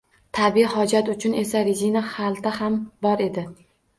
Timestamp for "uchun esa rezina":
1.13-2.03